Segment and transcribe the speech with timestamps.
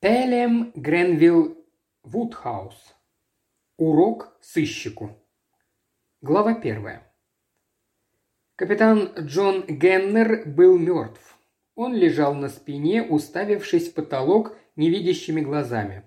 [0.00, 1.56] Телем Гренвилл
[2.04, 2.94] Вудхаус.
[3.78, 5.10] Урок сыщику.
[6.20, 7.12] Глава первая.
[8.54, 11.36] Капитан Джон Геннер был мертв.
[11.74, 16.04] Он лежал на спине, уставившись в потолок невидящими глазами.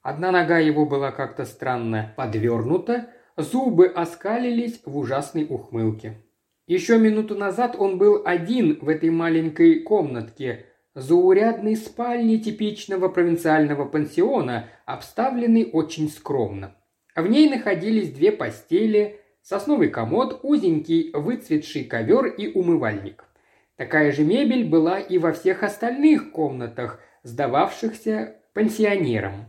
[0.00, 6.24] Одна нога его была как-то странно подвернута, зубы оскалились в ужасной ухмылке.
[6.66, 10.64] Еще минуту назад он был один в этой маленькой комнатке,
[10.94, 16.76] заурядной спальни типичного провинциального пансиона, обставленной очень скромно.
[17.16, 23.24] В ней находились две постели, сосновый комод, узенький выцветший ковер и умывальник.
[23.76, 29.46] Такая же мебель была и во всех остальных комнатах, сдававшихся пансионерам.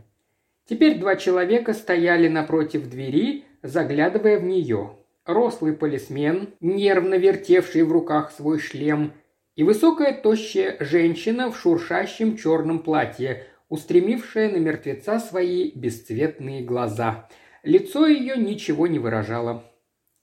[0.68, 4.96] Теперь два человека стояли напротив двери, заглядывая в нее.
[5.24, 9.12] Рослый полисмен, нервно вертевший в руках свой шлем–
[9.56, 17.28] и высокая тощая женщина в шуршащем черном платье, устремившая на мертвеца свои бесцветные глаза.
[17.62, 19.64] Лицо ее ничего не выражало.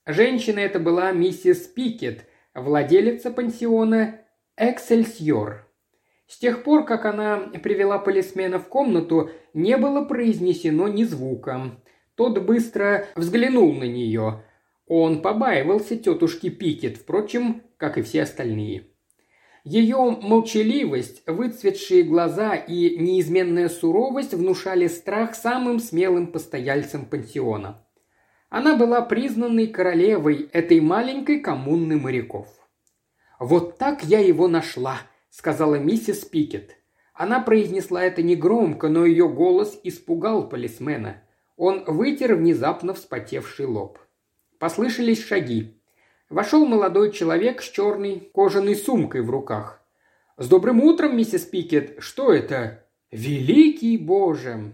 [0.06, 4.20] Женщина эта была миссис Пикет, владелица пансиона
[4.56, 5.68] «Эксельсьор».
[6.26, 11.82] С тех пор, как она привела полисмена в комнату, не было произнесено ни звука.
[12.14, 14.44] Тот быстро взглянул на нее.
[14.86, 18.93] Он побаивался тетушки Пикет, впрочем, как и все остальные.
[19.64, 27.82] Ее молчаливость, выцветшие глаза и неизменная суровость внушали страх самым смелым постояльцам пансиона.
[28.50, 32.46] Она была признанной королевой этой маленькой коммуны моряков.
[33.40, 34.98] «Вот так я его нашла»,—
[35.30, 36.76] сказала миссис Пикет.
[37.14, 41.22] Она произнесла это негромко, но ее голос испугал полисмена.
[41.56, 43.98] Он вытер внезапно вспотевший лоб.
[44.58, 45.80] Послышались шаги.
[46.30, 49.82] Вошел молодой человек с черной кожаной сумкой в руках.
[50.36, 51.96] «С добрым утром, миссис Пикет!
[51.98, 54.72] Что это?» «Великий Боже!»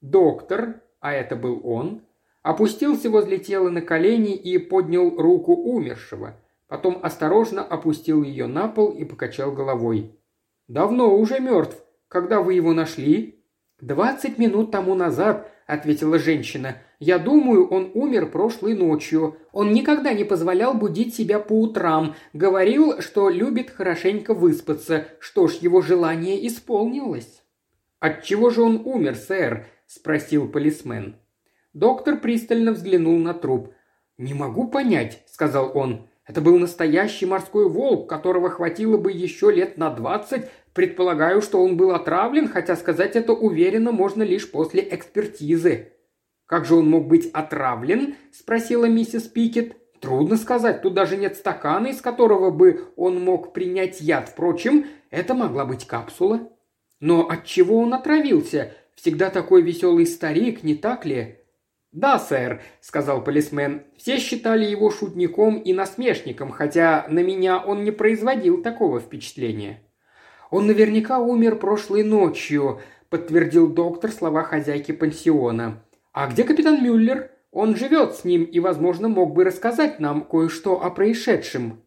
[0.00, 2.02] Доктор, а это был он,
[2.42, 6.36] опустился возле тела на колени и поднял руку умершего.
[6.66, 10.18] Потом осторожно опустил ее на пол и покачал головой.
[10.66, 11.82] «Давно уже мертв.
[12.08, 13.37] Когда вы его нашли?»
[13.80, 16.76] «Двадцать минут тому назад»,— ответила женщина.
[17.00, 19.36] Я думаю, он умер прошлой ночью.
[19.52, 22.16] Он никогда не позволял будить себя по утрам.
[22.32, 25.06] Говорил, что любит хорошенько выспаться.
[25.20, 27.42] Что ж, его желание исполнилось».
[28.00, 31.16] «От чего же он умер, сэр?»– спросил полисмен.
[31.72, 33.72] Доктор пристально взглянул на труп.
[34.18, 36.08] «Не могу понять»,– сказал он.
[36.24, 40.48] «Это был настоящий морской волк, которого хватило бы еще лет на двадцать.
[40.78, 45.94] Предполагаю, что он был отравлен, хотя сказать это уверенно можно лишь после экспертизы».
[46.46, 49.74] «Как же он мог быть отравлен?»– спросила миссис Пикет.
[49.98, 54.28] «Трудно сказать, тут даже нет стакана, из которого бы он мог принять яд.
[54.28, 56.48] Впрочем, это могла быть капсула».
[57.00, 58.72] «Но от чего он отравился?
[58.94, 61.40] Всегда такой веселый старик, не так ли?»
[61.90, 63.82] «Да, сэр»,– сказал полисмен.
[63.96, 69.82] «Все считали его шутником и насмешником, хотя на меня он не производил такого впечатления».
[70.50, 75.82] «Он наверняка умер прошлой ночью»,– подтвердил доктор слова хозяйки пансиона.
[76.12, 77.30] «А где капитан Мюллер?
[77.50, 81.82] Он живет с ним и, возможно, мог бы рассказать нам кое-что о происшедшем».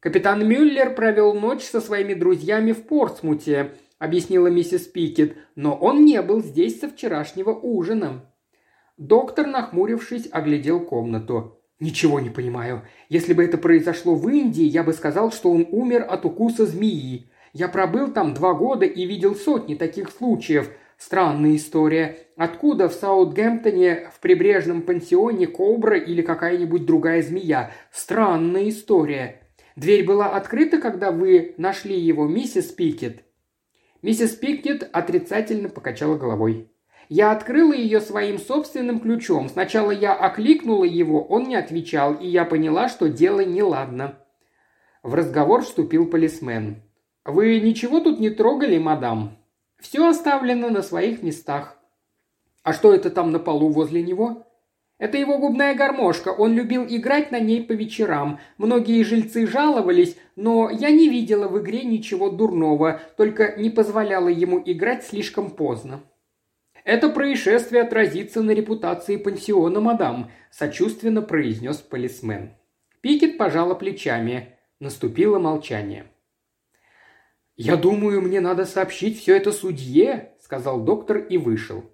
[0.00, 6.20] «Капитан Мюллер провел ночь со своими друзьями в Портсмуте»,— объяснила миссис Пикет, «но он не
[6.20, 8.30] был здесь со вчерашнего ужина».
[8.98, 11.60] Доктор, нахмурившись, оглядел комнату.
[11.80, 12.82] «Ничего не понимаю.
[13.08, 17.30] Если бы это произошло в Индии, я бы сказал, что он умер от укуса змеи.
[17.58, 20.68] Я пробыл там два года и видел сотни таких случаев.
[20.98, 22.18] Странная история.
[22.36, 27.70] Откуда в Саутгемптоне в прибрежном пансионе кобра или какая-нибудь другая змея?
[27.90, 29.40] Странная история.
[29.74, 33.24] Дверь была открыта, когда вы нашли его, миссис Пикет?»
[34.02, 36.70] Миссис Пикет отрицательно покачала головой.
[37.08, 39.48] Я открыла ее своим собственным ключом.
[39.48, 44.18] Сначала я окликнула его, он не отвечал, и я поняла, что дело неладно.
[45.02, 46.82] В разговор вступил полисмен.
[47.26, 49.36] «Вы ничего тут не трогали, мадам?»
[49.78, 51.76] Все оставлено на своих местах.
[52.62, 54.46] А что это там на полу возле него?
[54.98, 58.40] Это его губная гармошка, он любил играть на ней по вечерам.
[58.56, 64.62] Многие жильцы жаловались, но я не видела в игре ничего дурного, только не позволяла ему
[64.64, 66.00] играть слишком поздно.
[66.84, 72.52] «Это происшествие отразится на репутации пансиона, мадам»,– сочувственно произнес полисмен.
[73.00, 74.56] Пикет пожала плечами.
[74.78, 76.06] Наступило молчание.
[77.56, 81.84] «Я думаю, мне надо сообщить все это судье»,– сказал доктор и вышел.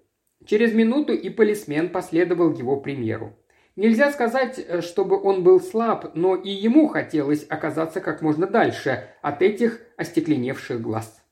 [0.45, 3.37] Через минуту и полисмен последовал его примеру.
[3.75, 9.07] Нельзя сказать, э, чтобы он был слаб, но и ему хотелось оказаться как можно дальше
[9.21, 11.23] от этих остекленевших глаз.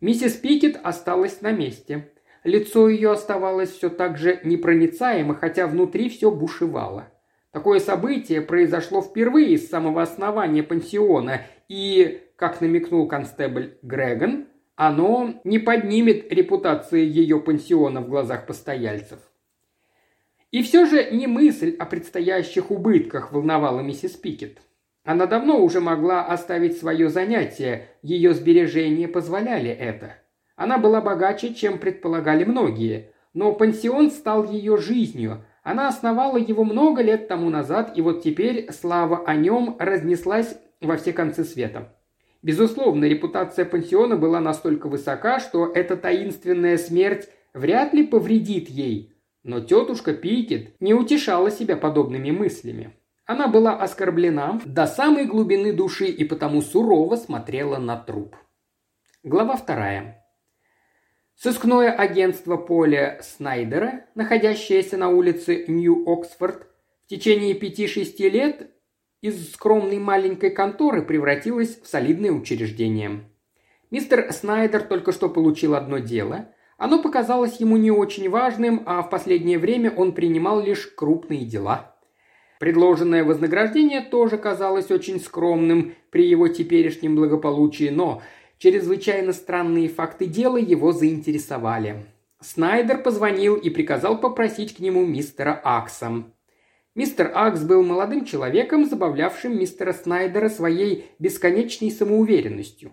[0.00, 2.10] Миссис Пикет осталась на месте.
[2.44, 7.08] Лицо ее оставалось все так же непроницаемо, хотя внутри все бушевало.
[7.52, 14.46] Такое событие произошло впервые с самого основания пансиона, и, как намекнул констебль Грегон,
[14.76, 19.18] оно не поднимет репутации ее пансиона в глазах постояльцев.
[20.50, 24.60] И все же не мысль о предстоящих убытках волновала миссис Пикет.
[25.04, 30.16] Она давно уже могла оставить свое занятие, ее сбережения позволяли это.
[30.56, 35.44] Она была богаче, чем предполагали многие, но пансион стал ее жизнью.
[35.62, 40.96] Она основала его много лет тому назад, и вот теперь слава о нем разнеслась во
[40.96, 41.95] все концы света.
[42.46, 49.16] Безусловно, репутация пансиона была настолько высока, что эта таинственная смерть вряд ли повредит ей.
[49.42, 52.96] Но тетушка Пикет не утешала себя подобными мыслями.
[53.24, 58.36] Она была оскорблена до самой глубины души и потому сурово смотрела на труп.
[59.24, 60.24] Глава вторая.
[61.34, 66.68] Сыскное агентство Поля Снайдера, находящееся на улице Нью-Оксфорд,
[67.06, 68.70] в течение пяти-шести лет
[69.26, 73.28] из скромной маленькой конторы превратилось в солидное учреждение.
[73.90, 76.48] Мистер Снайдер только что получил одно дело.
[76.78, 81.92] Оно показалось ему не очень важным, а в последнее время он принимал лишь крупные дела–
[82.58, 88.22] Предложенное вознаграждение тоже казалось очень скромным при его теперешнем благополучии, но
[88.58, 92.06] чрезвычайно странные факты дела его заинтересовали.
[92.40, 96.24] Снайдер позвонил и приказал попросить к нему мистера Акса.
[96.96, 102.92] Мистер Акс был молодым человеком, забавлявшим мистера Снайдера своей бесконечной самоуверенностью.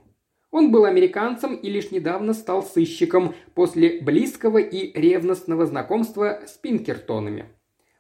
[0.51, 7.45] Он был американцем и лишь недавно стал сыщиком после близкого и ревностного знакомства с Пинкертонами–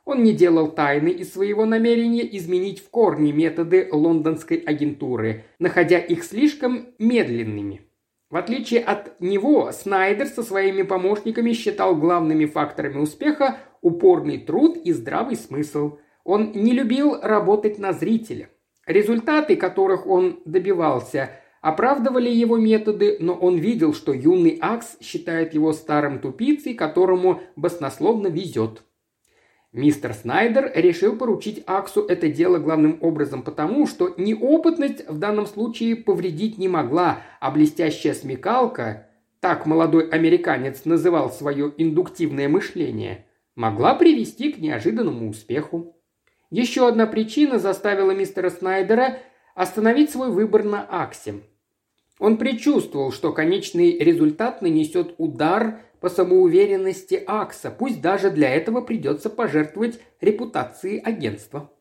[0.05, 6.25] он не делал тайны из своего намерения изменить в корне методы лондонской агентуры, находя их
[6.25, 7.81] слишком медленными.
[8.29, 14.91] В отличие от него, Снайдер со своими помощниками считал главными факторами успеха упорный труд и
[14.91, 15.97] здравый смысл.
[16.23, 18.49] Он не любил работать на зрителя.
[18.87, 21.29] Результаты, которых он добивался,
[21.61, 28.27] оправдывали его методы, но он видел, что юный Акс считает его старым тупицей, которому баснословно
[28.27, 28.83] везет.
[29.73, 35.95] Мистер Снайдер решил поручить Аксу это дело главным образом потому, что неопытность в данном случае
[35.95, 39.07] повредить не могла, а блестящая смекалка,
[39.39, 43.25] так молодой американец называл свое индуктивное мышление,
[43.55, 45.95] могла привести к неожиданному успеху.
[46.49, 49.19] Еще одна причина заставила мистера Снайдера
[49.55, 51.41] остановить свой выбор на Аксе.
[52.19, 59.29] Он предчувствовал, что конечный результат нанесет удар по самоуверенности Акса, пусть даже для этого придется
[59.29, 61.71] пожертвовать репутацией агентства.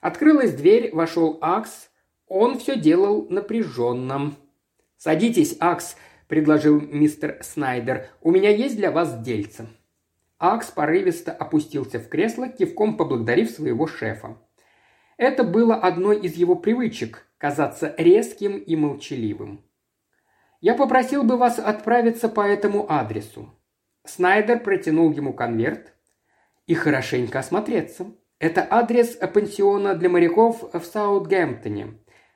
[0.00, 1.90] Открылась дверь, вошел Акс,
[2.28, 4.36] он все делал напряженным.
[4.96, 5.96] «Садитесь, Акс»,–
[6.28, 9.66] предложил мистер Снайдер,– «у меня есть для вас дельце».
[10.38, 14.38] Акс порывисто опустился в кресло, кивком поблагодарив своего шефа.
[15.16, 19.64] Это было одной из его привычек– казаться резким и молчаливым.
[20.60, 23.54] Я попросил бы вас отправиться по этому адресу».
[24.04, 25.92] Снайдер протянул ему конверт.
[26.66, 28.06] «И хорошенько осмотреться.
[28.38, 31.94] Это адрес пансиона для моряков в Саутгемптоне.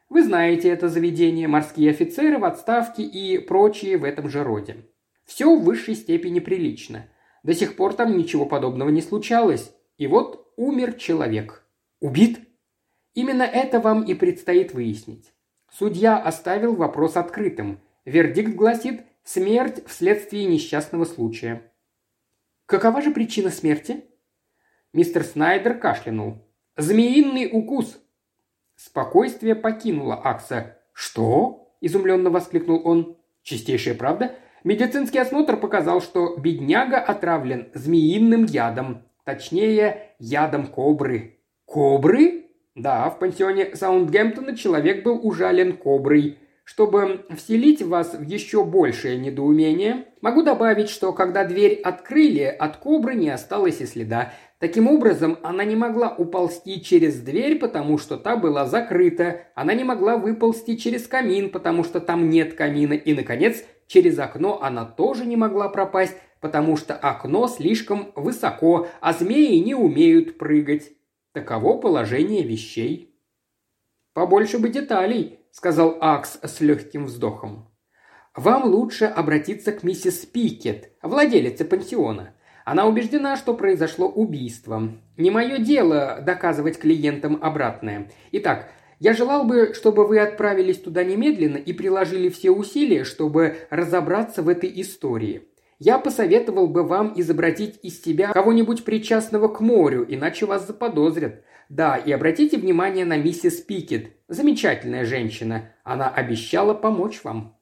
[0.09, 4.89] Вы знаете это заведение, морские офицеры в отставке и прочие в этом же роде.
[5.25, 7.09] Все в высшей степени прилично.
[7.43, 9.75] До сих пор там ничего подобного не случалось.
[9.99, 11.65] И вот умер человек.
[12.01, 12.41] Убит?
[13.15, 15.33] Именно это вам и предстоит выяснить.
[15.71, 21.71] Судья оставил вопрос открытым– Вердикт гласит «смерть вследствие несчастного случая».
[22.67, 24.05] Какова же причина смерти?
[24.93, 26.39] Мистер Снайдер кашлянул.
[26.77, 28.01] «Змеиный укус!»
[28.75, 30.79] Спокойствие покинуло Акса.
[30.93, 33.17] «Что?»– изумленно воскликнул он.
[33.43, 34.35] «Чистейшая правда?
[34.65, 39.03] Медицинский осмотр показал, что бедняга отравлен змеиным ядом.
[39.25, 41.39] Точнее, ядом кобры».
[41.65, 42.43] «Кобры?»
[42.75, 46.39] Да, в пансионе Саундгемптона человек был ужален коброй.
[46.65, 53.15] Чтобы вселить вас в еще большее недоумение, могу добавить, что когда дверь открыли, от кобры
[53.15, 54.33] не осталось и следа.
[54.59, 59.41] Таким образом, она не могла уползти через дверь, потому что та была закрыта.
[59.57, 62.93] Она не могла выползти через камин, потому что там нет камина.
[62.95, 69.13] И, наконец, через окно она тоже не могла пропасть, потому что окно слишком высоко, а
[69.13, 70.93] змеи не умеют прыгать.
[71.33, 73.15] Таково положение вещей.
[74.15, 77.71] «Побольше бы деталей»,– сказал Акс с легким вздохом.
[78.35, 82.35] «Вам лучше обратиться к миссис Пикет, владелице пансиона.
[82.65, 84.91] Она убеждена, что произошло убийство.
[85.17, 88.11] Не мое дело доказывать клиентам обратное.
[88.33, 88.71] Итак,
[89.03, 94.49] Я желал бы, чтобы вы отправились туда немедленно и приложили все усилия, чтобы разобраться в
[94.49, 95.49] этой истории.
[95.81, 101.43] Я посоветовал бы вам изобразить из себя кого-нибудь причастного к морю, иначе вас заподозрят.
[101.69, 104.13] Да, и обратите внимание на миссис Пикет.
[104.29, 105.73] Замечательная женщина.
[105.83, 107.59] Она обещала помочь вам».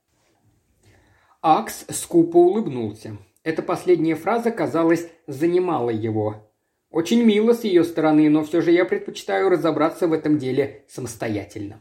[1.40, 3.16] Акс скупо улыбнулся.
[3.44, 6.49] Эта последняя фраза, казалось, занимала его.
[6.90, 11.80] Очень мило с ее стороны, но все же я предпочитаю разобраться в этом деле самостоятельно.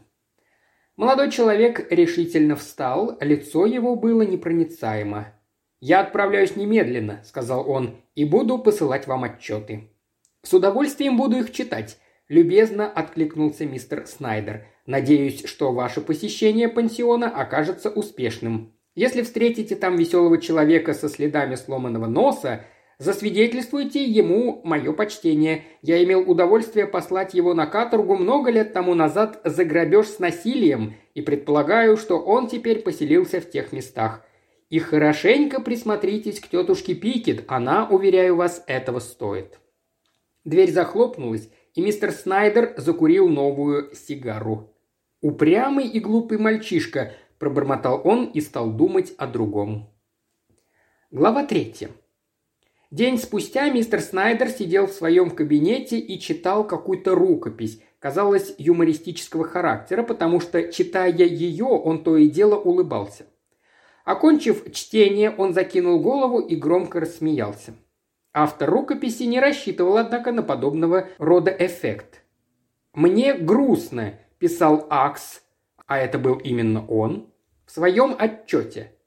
[0.96, 5.34] Молодой человек решительно встал, лицо его было непроницаемо.
[5.80, 9.88] «Я отправляюсь немедленно»,— сказал он,— «и буду посылать вам отчеты».
[10.42, 11.98] «С удовольствием буду их читать»,—
[12.28, 14.66] любезно откликнулся мистер Снайдер.
[14.86, 18.74] «Надеюсь, что ваше посещение пансиона окажется успешным.
[18.94, 22.66] Если встретите там веселого человека со следами сломанного носа,
[23.00, 25.64] Засвидетельствуйте ему мое почтение.
[25.80, 30.96] Я имел удовольствие послать его на каторгу много лет тому назад за грабеж с насилием
[31.14, 34.22] и предполагаю, что он теперь поселился в тех местах.
[34.68, 39.58] И хорошенько присмотритесь к тетушке Пикет, она, уверяю вас, этого стоит».
[40.44, 44.76] Дверь захлопнулась, и мистер Снайдер закурил новую сигару.
[45.22, 49.88] «Упрямый и глупый мальчишка»,– пробормотал он и стал думать о другом.
[51.10, 51.88] Глава третья.
[52.90, 60.02] День спустя мистер Снайдер сидел в своем кабинете и читал какую-то рукопись, казалось, юмористического характера,
[60.02, 63.26] потому что, читая ее, он то и дело улыбался.
[64.04, 67.74] Окончив чтение, он закинул голову и громко рассмеялся.
[68.32, 72.24] Автор рукописи не рассчитывал, однако, на подобного рода эффект.
[72.92, 75.42] «Мне грустно»,– писал Акс,
[75.86, 77.32] а это был именно он,
[77.66, 78.96] в своем отчете–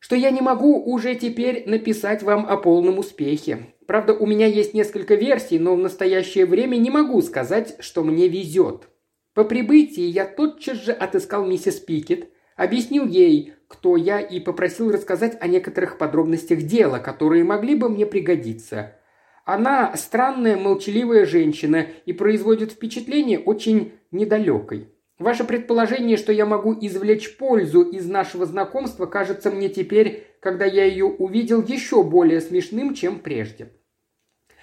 [0.00, 3.74] что я не могу уже теперь написать вам о полном успехе.
[3.86, 8.26] Правда, у меня есть несколько версий, но в настоящее время не могу сказать, что мне
[8.26, 8.88] везет.
[9.34, 15.36] По прибытии я тотчас же отыскал миссис Пикет, объяснил ей, кто я, и попросил рассказать
[15.40, 18.96] о некоторых подробностях дела, которые могли бы мне пригодиться.
[19.44, 24.88] Она странная, молчаливая женщина и производит впечатление очень недалекой.
[25.20, 30.86] Ваше предположение, что я могу извлечь пользу из нашего знакомства, кажется мне теперь, когда я
[30.86, 33.70] ее увидел, еще более смешным, чем прежде.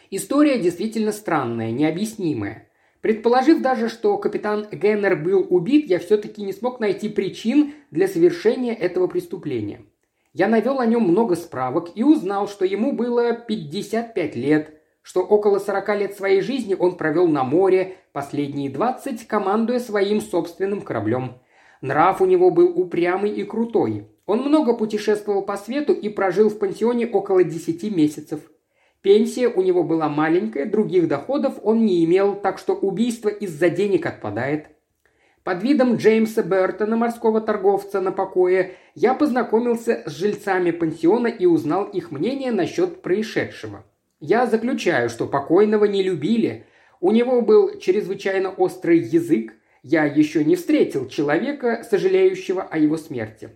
[0.10, 2.72] История действительно странная, необъяснимая.
[3.02, 8.74] Предположив даже, что капитан Геннер был убит, я все-таки не смог найти причин для совершения
[8.74, 9.82] этого преступления.
[10.34, 14.77] Я навел о нем много справок и узнал, что ему было 55 лет,
[15.08, 20.82] что около 40 лет своей жизни он провел на море, последние 20 командуя своим собственным
[20.82, 21.38] кораблем.
[21.80, 24.10] Нрав у него был упрямый и крутой.
[24.26, 28.42] Он много путешествовал по свету и прожил в пансионе около 10 месяцев.
[29.02, 34.06] Пенсия у него была маленькая, других доходов он не имел, так что убийство из-за денег
[34.06, 34.72] отпадает.
[35.46, 41.86] Под видом Джеймса Бертона, морского торговца на покое, я познакомился с жильцами пансиона и узнал
[41.86, 43.86] их мнение насчет происшедшего–
[44.20, 46.66] я заключаю, что покойного не любили.
[47.00, 49.54] У него был чрезвычайно острый язык.
[49.84, 53.50] Я еще не встретил человека, сожалеющего о его смерти.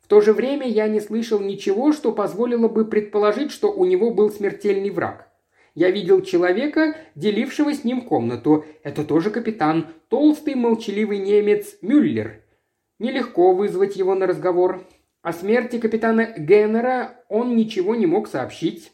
[0.00, 4.10] В то же время я не слышал ничего, что позволило бы предположить, что у него
[4.10, 5.28] был смертельный враг.
[5.74, 8.64] Я видел человека, делившего с ним комнату.
[8.82, 12.42] Это тоже капитан, толстый молчаливый немец Мюллер.
[12.98, 14.84] Нелегко вызвать его на разговор.
[15.22, 18.92] О смерти капитана Геннера он ничего не мог сообщить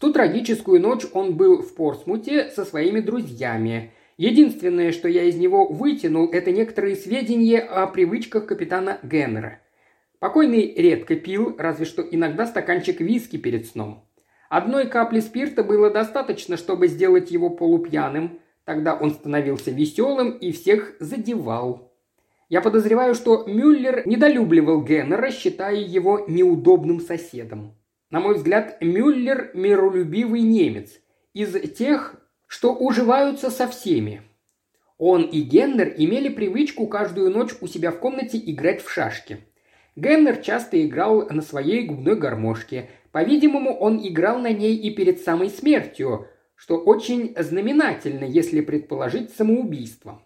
[0.00, 3.92] ту трагическую ночь он был в Порсмуте со своими друзьями.
[4.16, 9.60] Единственное, что я из него вытянул, это некоторые сведения о привычках капитана Геннера.
[10.18, 14.04] Покойный редко пил, разве что иногда стаканчик виски перед сном.
[14.48, 18.40] Одной капли спирта было достаточно, чтобы сделать его полупьяным.
[18.64, 21.92] Тогда он становился веселым и всех задевал.
[22.48, 27.79] Я подозреваю, что Мюллер недолюбливал Геннера, считая его неудобным соседом.
[28.10, 30.98] На мой взгляд, Мюллер– миролюбивый немец,
[31.32, 32.16] из тех,
[32.48, 34.22] что уживаются со всеми.
[34.98, 39.38] Он и Геннер имели привычку каждую ночь у себя в комнате играть в шашки.
[39.94, 42.90] Геннер часто играл на своей губной гармошке.
[43.12, 46.26] По-видимому, он играл на ней и перед самой смертью,
[46.56, 50.20] что очень знаменательно, если предположить самоубийство.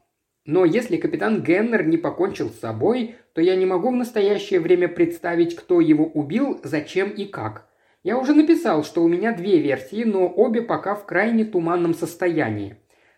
[0.46, 4.88] Но если капитан Геннер не покончил с собой, то я не могу в настоящее время
[4.88, 7.68] представить, кто его убил, зачем и как.
[8.04, 12.76] Я уже написал, что у меня две версии, но обе пока в крайне туманном состоянии.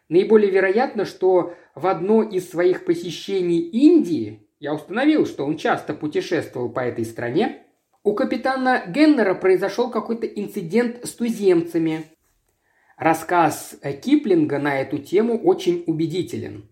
[0.08, 6.68] Наиболее вероятно, что в одно из своих посещений Индии, я установил, что он часто путешествовал
[6.68, 7.64] по этой стране,
[8.04, 12.04] у капитана Геннера произошел какой-то инцидент с туземцами.
[12.96, 16.70] Рассказ Киплинга на эту тему очень убедителен.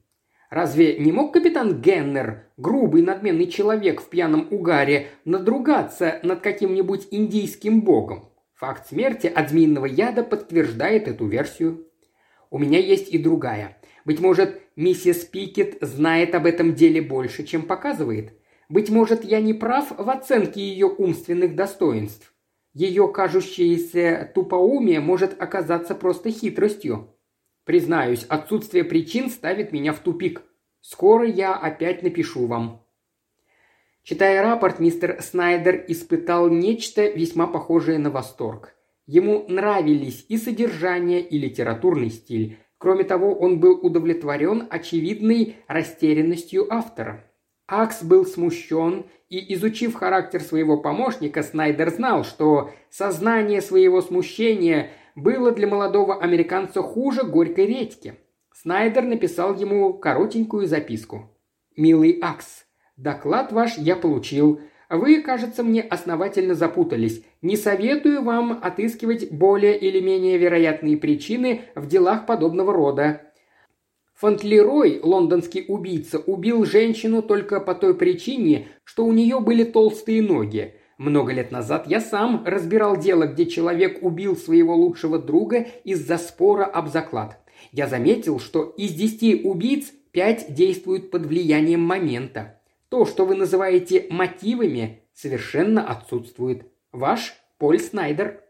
[0.55, 7.83] Разве не мог капитан Геннер, грубый надменный человек в пьяном угаре, надругаться над каким-нибудь индийским
[7.83, 8.31] богом?
[8.55, 11.89] Факт смерти от змеиного яда подтверждает эту версию.
[12.51, 13.79] У меня есть и другая.
[14.05, 18.35] Быть может, миссис Пикет знает об этом деле больше, чем показывает.
[18.69, 22.33] Быть может, я не прав в оценке ее умственных достоинств.
[22.75, 27.14] Ее кажущееся тупоумие может оказаться просто хитростью.
[27.65, 30.43] Признаюсь, отсутствие причин ставит меня в тупик.
[30.81, 32.85] Скоро я опять напишу вам.
[34.03, 38.75] Читая рапорт, мистер Снайдер испытал нечто весьма похожее на восторг.
[39.07, 42.59] Ему нравились и содержание, и литературный стиль.
[42.77, 47.25] Кроме того, он был удовлетворен очевидной растерянностью автора.
[47.67, 55.53] Акс был смущен, и, изучив характер своего помощника, Снайдер знал, что сознание своего смущения было
[55.53, 58.15] для молодого американца хуже горькой редьки.
[58.53, 61.31] Снайдер написал ему коротенькую записку.
[61.77, 62.67] «Милый Акс,
[62.97, 64.61] доклад ваш я получил.
[64.91, 67.25] Вы, кажется, мне основательно запутались.
[67.43, 73.23] Не советую вам отыскивать более или менее вероятные причины в делах подобного рода.
[74.15, 80.75] Фонтлерой, лондонский убийца, убил женщину только по той причине, что у нее были толстые ноги.
[80.99, 86.65] Много лет назад я сам разбирал дело, где человек убил своего лучшего друга из-за спора
[86.65, 87.39] об заклад.
[87.73, 92.61] Я заметил, что из десяти убийц пять действуют под влиянием момента.
[92.89, 96.71] То, что вы называете мотивами, совершенно отсутствует.
[96.93, 98.43] Ваш Поль Снайдер.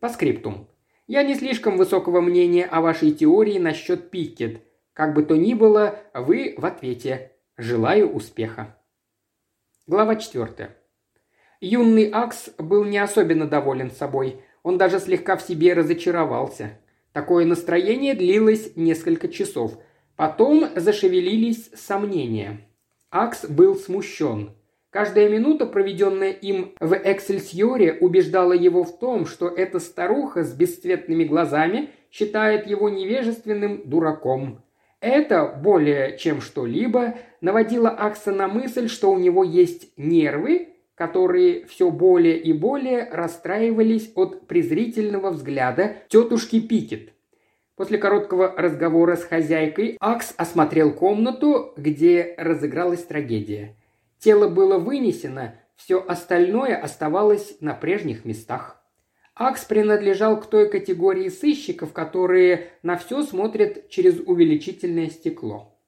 [0.00, 0.68] По скриптум.
[1.08, 4.62] Я не слишком высокого мнения о вашей теории насчет Пикет.
[4.92, 7.32] Как бы то ни было, вы в ответе.
[7.56, 8.76] Желаю успеха.
[9.86, 10.79] Глава четвертая.
[11.60, 14.40] Юный Акс был не особенно доволен собой.
[14.62, 16.78] Он даже слегка в себе разочаровался.
[17.12, 19.76] Такое настроение длилось несколько часов.
[20.16, 22.60] Потом зашевелились сомнения.
[23.10, 24.52] Акс был смущен.
[24.88, 31.24] Каждая минута, проведенная им в Эксельсьоре, убеждала его в том, что эта старуха с бесцветными
[31.24, 34.62] глазами считает его невежественным дураком.
[35.00, 40.68] Это, более чем что-либо, наводило Акса на мысль, что у него есть нервы,
[41.00, 47.14] которые все более и более расстраивались от презрительного взгляда тетушки Пикет.
[47.74, 53.76] После короткого разговора с хозяйкой Акс осмотрел комнату, где разыгралась трагедия.
[54.18, 58.84] Тело было вынесено, все остальное оставалось на прежних местах.
[59.34, 65.80] Акс принадлежал к той категории сыщиков, которые на все смотрят через увеличительное стекло.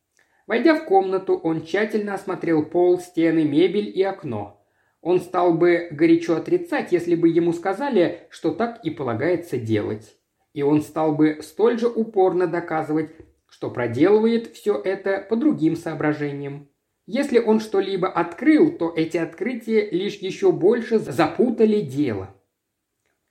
[0.46, 4.61] Войдя в комнату, он тщательно осмотрел пол, стены, мебель и окно.
[5.02, 10.16] Он стал бы горячо отрицать, если бы ему сказали, что так и полагается делать.
[10.54, 13.10] И он стал бы столь же упорно доказывать,
[13.48, 16.68] что проделывает все это по другим соображениям.
[17.06, 22.34] Если он что-либо открыл, то эти открытия лишь еще больше запутали дело.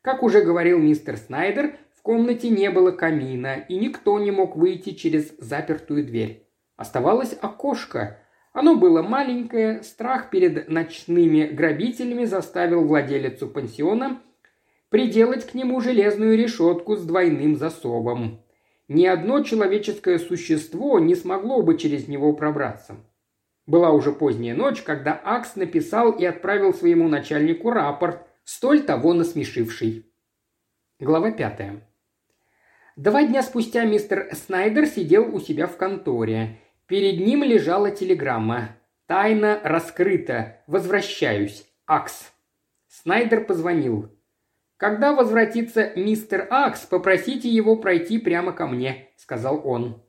[0.02, 4.90] Как уже говорил мистер Снайдер, в комнате не было камина, и никто не мог выйти
[4.90, 6.48] через запертую дверь.
[6.76, 8.20] Оставалось окошко,
[8.54, 14.22] оно было маленькое, страх перед ночными грабителями заставил владелицу пансиона
[14.90, 18.44] приделать к нему железную решетку с двойным засовом.
[18.90, 22.98] Ни одно человеческое существо не смогло бы через него пробраться.
[23.66, 30.12] Была уже поздняя ночь, когда Акс написал и отправил своему начальнику рапорт, столь того насмешивший.
[31.00, 31.88] Глава пятая.
[32.98, 36.61] Два дня спустя мистер Снайдер сидел у себя в конторе.
[36.92, 38.76] Перед ним лежала телеграмма.
[39.08, 40.62] «Тайна раскрыта.
[40.68, 41.66] Возвращаюсь.
[41.88, 42.34] Акс».
[42.90, 44.10] Снайдер позвонил.
[44.76, 50.04] «Когда возвратится мистер Акс, попросите его пройти прямо ко мне»,— сказал он.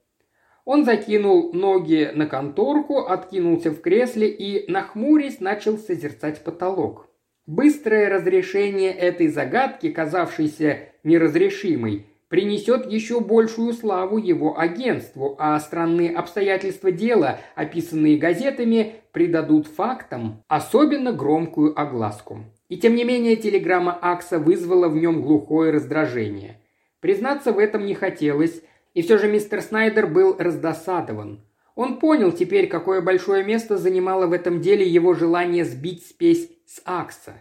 [0.64, 7.08] Он закинул ноги на конторку, откинулся в кресле и, нахмурясь, начал созерцать потолок.
[7.46, 16.90] Быстрое разрешение этой загадки, казавшейся неразрешимой, принесет еще большую славу его агентству, а странные обстоятельства
[16.90, 22.38] дела, описанные газетами, придадут фактам особенно громкую огласку.
[22.70, 26.58] И тем не менее телеграмма Акса вызвала в нем глухое раздражение.
[27.00, 28.62] Признаться в этом не хотелось,
[28.94, 31.42] и все же мистер Снайдер был раздосадован.
[31.74, 36.80] Он понял теперь, какое большое место занимало в этом деле его желание сбить спесь с
[36.86, 37.34] Акса.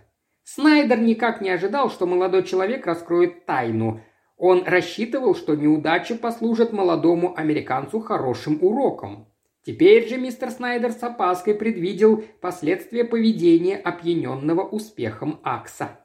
[0.44, 4.02] Снайдер никак не ожидал, что молодой человек раскроет тайну–
[4.44, 9.28] он рассчитывал, что неудача послужит молодому американцу хорошим уроком.
[9.64, 16.00] Теперь же мистер Снайдер с опаской предвидел последствия поведения опьяненного успехом Акса.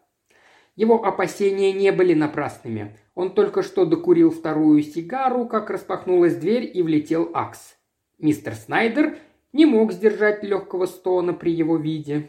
[0.75, 2.99] Его опасения не были напрасными.
[3.15, 7.79] Он только что докурил вторую сигару, как распахнулась дверь и влетел Акс.
[8.19, 9.17] Мистер Снайдер
[9.55, 12.29] не мог сдержать легкого стона при его виде.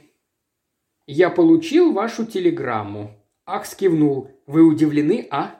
[1.05, 3.11] «Я получил вашу телеграмму».
[3.45, 4.31] Акс кивнул.
[4.45, 5.56] «Вы удивлены, а?»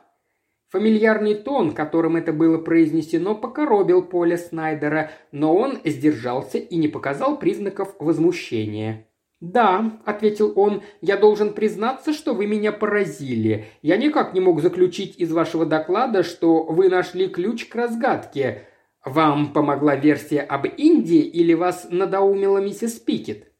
[0.70, 7.38] Фамильярный тон, которым это было произнесено, покоробил Поля Снайдера, но он сдержался и не показал
[7.38, 9.06] признаков возмущения.
[9.40, 13.66] «Да»,— ответил он,— «я должен признаться, что вы меня поразили.
[13.82, 18.64] Я никак не мог заключить из вашего доклада, что вы нашли ключ к разгадке.
[19.04, 23.52] Вам помогла версия об Индии или вас надоумила миссис Пикет?»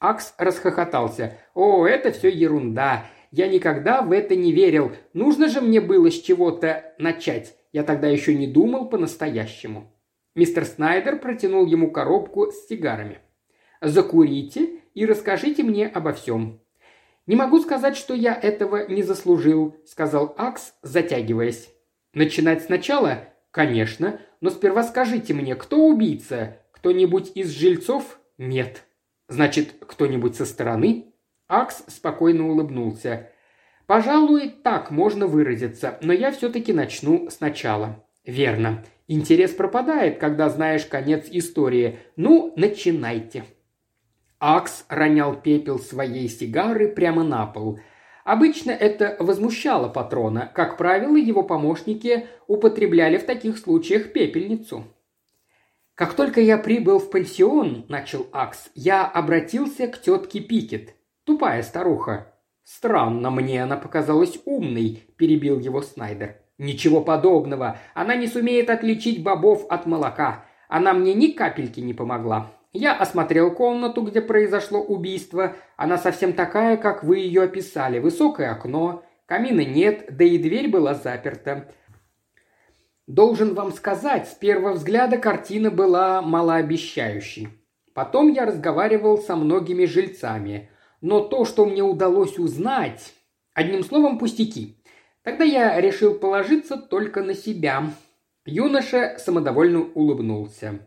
[0.00, 1.38] Акс расхохотался.
[1.54, 3.04] «О, это все ерунда.
[3.30, 4.92] Я никогда в это не верил.
[5.12, 7.56] Нужно же мне было с чего-то начать.
[7.72, 9.92] Я тогда еще не думал по-настоящему».
[10.34, 13.18] Мистер Снайдер протянул ему коробку с сигарами.
[13.80, 16.60] «Закурите и расскажите мне обо всем».
[17.26, 21.70] «Не могу сказать, что я этого не заслужил»,— сказал Акс, затягиваясь.
[22.12, 23.24] «Начинать сначала?
[23.50, 24.20] Конечно.
[24.40, 26.56] Но сперва скажите мне, кто убийца?
[26.72, 28.18] Кто-нибудь из жильцов?
[28.38, 28.84] Нет.
[29.28, 31.09] Значит, кто-нибудь со стороны?
[31.50, 33.32] Акс спокойно улыбнулся.
[33.86, 38.04] Пожалуй, так можно выразиться, но я все-таки начну сначала.
[38.24, 38.84] Верно.
[39.08, 41.98] Интерес пропадает, когда знаешь конец истории.
[42.14, 43.44] Ну, начинайте.
[44.38, 47.80] Акс ронял пепел своей сигары прямо на пол.
[48.24, 50.48] Обычно это возмущало патрона.
[50.54, 54.84] Как правило, его помощники употребляли в таких случаях пепельницу.
[55.96, 60.94] «Как только я прибыл в пансион»,– начал Акс,– «я обратился к тетке Пикет.
[61.30, 62.34] Тупая старуха».
[62.64, 66.38] «Странно мне, она показалась умной»,– перебил его Снайдер.
[66.58, 67.78] «Ничего подобного.
[67.94, 70.44] Она не сумеет отличить бобов от молока.
[70.68, 72.50] Она мне ни капельки не помогла.
[72.72, 75.54] Я осмотрел комнату, где произошло убийство.
[75.76, 78.00] Она совсем такая, как вы ее описали.
[78.00, 81.72] Высокое окно, камина нет, да и дверь была заперта.
[83.06, 87.50] Должен вам сказать, с первого взгляда картина была малообещающей.
[87.94, 90.70] Потом я разговаривал со многими жильцами.
[91.00, 93.14] Но то, что мне удалось узнать...
[93.52, 94.76] Одним словом, пустяки.
[95.22, 97.90] Тогда я решил положиться только на себя.
[98.46, 100.78] Юноша самодовольно улыбнулся.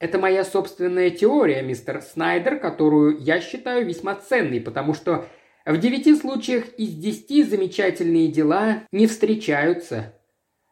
[0.00, 5.26] Это моя собственная теория, мистер Снайдер, которую я считаю весьма ценной, потому что
[5.64, 10.18] в девяти случаях из десяти замечательные дела не встречаются.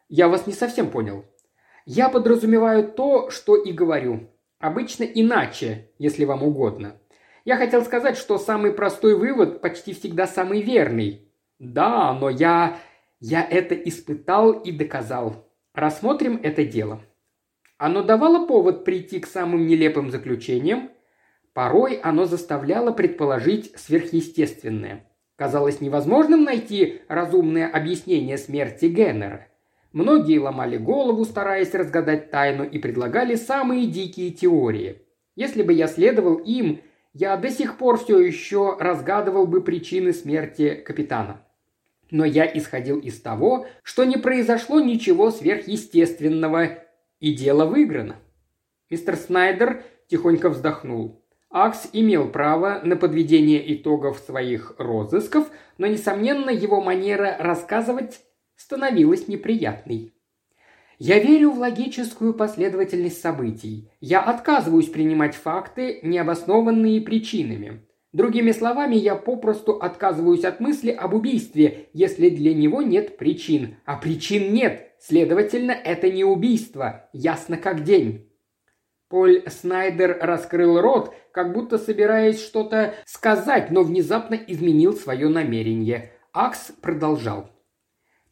[0.09, 1.24] Я вас не совсем понял.
[1.87, 4.30] Я подразумеваю то, что и говорю.
[4.59, 6.99] Обычно иначе, если вам угодно.
[7.50, 11.28] Я хотел сказать, что самый простой вывод почти всегда самый верный.
[11.58, 12.78] Да, но я...
[13.18, 15.50] Я это испытал и доказал.
[15.74, 17.00] Рассмотрим это дело.
[17.76, 20.90] Оно давало повод прийти к самым нелепым заключениям.
[21.52, 25.10] Порой оно заставляло предположить сверхъестественное.
[25.34, 29.48] Казалось невозможным найти разумное объяснение смерти Геннера.
[29.92, 35.02] Многие ломали голову, стараясь разгадать тайну, и предлагали самые дикие теории.
[35.34, 36.80] Если бы я следовал им,
[37.12, 41.44] я до сих пор все еще разгадывал бы причины смерти капитана.
[42.10, 46.78] Но я исходил из того, что не произошло ничего сверхъестественного,
[47.20, 48.16] и дело выиграно.
[48.88, 51.24] Мистер Снайдер тихонько вздохнул.
[51.50, 58.20] Акс имел право на подведение итогов своих розысков, но, несомненно, его манера рассказывать
[58.56, 60.12] становилась неприятной.
[61.00, 63.90] Я верю в логическую последовательность событий.
[64.00, 67.84] Я отказываюсь принимать факты, необоснованные причинами.
[68.12, 73.76] Другими словами, я попросту отказываюсь от мысли об убийстве, если для него нет причин.
[73.84, 78.30] А причин нет, Следовательно, это не убийство, ясно как день.
[79.08, 86.12] Поль Снайдер раскрыл рот, как будто собираясь что-то сказать, но внезапно изменил свое намерение.
[86.34, 87.50] Акс продолжал.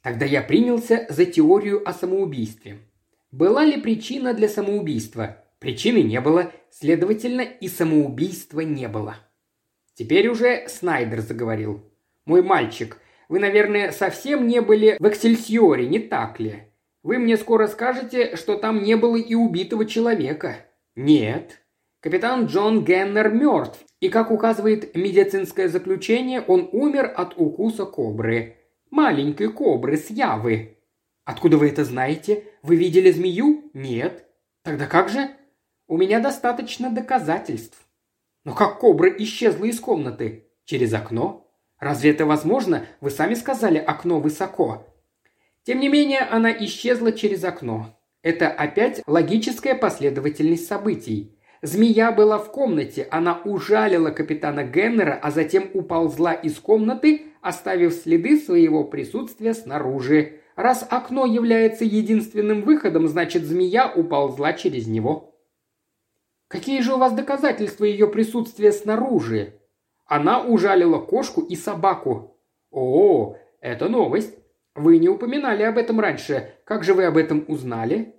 [0.03, 2.79] Тогда я принялся за теорию о самоубийстве.
[3.31, 5.45] Была ли причина для самоубийства?
[5.59, 9.17] Причины не было, следовательно, и самоубийства не было.
[9.95, 11.83] Теперь уже Снайдер заговорил.
[12.25, 16.69] «Мой мальчик, вы, наверное, совсем не были в Эксельсиоре, не так ли?
[17.03, 20.57] Вы мне скоро скажете, что там не было и убитого человека.
[20.95, 21.61] Нет.
[22.01, 28.58] Капитан Джон Геннер мертв, и, как указывает медицинское заключение, он умер от укуса кобры.
[28.91, 30.79] Маленькой кобры с Явы.
[31.25, 32.45] Откуда вы это знаете?
[32.63, 33.71] Вы видели змею?
[33.75, 34.27] Нет.
[34.63, 35.31] Тогда как же?
[35.87, 37.79] У меня достаточно доказательств.
[38.45, 40.47] Но как кобра исчезла из комнаты?
[40.65, 41.51] Через окно?
[41.79, 42.87] Разве это возможно?
[43.01, 44.87] Вы сами сказали, окно высоко.
[45.65, 47.99] Тем не менее, она исчезла через окно.
[48.23, 51.38] Это опять логическая последовательность событий.
[51.61, 58.39] Змея была в комнате, она ужалила капитана Геннера, а затем уползла из комнаты, оставив следы
[58.39, 60.41] своего присутствия снаружи.
[60.55, 65.35] Раз окно является единственным выходом, значит змея уползла через него.
[66.49, 69.61] Какие же у вас доказательства ее присутствия снаружи?
[70.07, 72.41] Она ужалила кошку и собаку.
[72.71, 74.39] О, это новость.
[74.75, 76.55] Вы не упоминали об этом раньше.
[76.65, 78.18] Как же вы об этом узнали?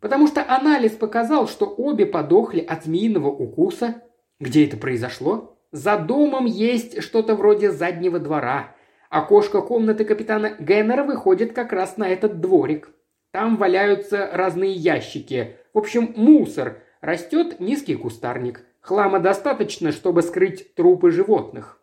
[0.00, 4.02] Потому что анализ показал, что обе подохли от змеиного укуса.
[4.40, 5.56] Где это произошло?
[5.72, 8.74] За домом есть что-то вроде заднего двора.
[9.10, 12.90] Окошко комнаты капитана Геннера выходит как раз на этот дворик.
[13.30, 15.56] Там валяются разные ящики.
[15.74, 16.82] В общем, мусор.
[17.00, 18.64] Растет низкий кустарник.
[18.80, 21.80] Хлама достаточно, чтобы скрыть трупы животных.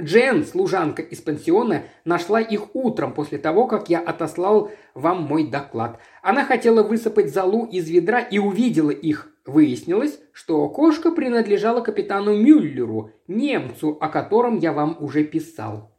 [0.00, 5.98] Джен, служанка из пансиона, нашла их утром после того, как я отослал вам мой доклад.
[6.22, 9.28] Она хотела высыпать залу из ведра и увидела их.
[9.46, 15.96] Выяснилось, что кошка принадлежала капитану Мюллеру, немцу, о котором я вам уже писал.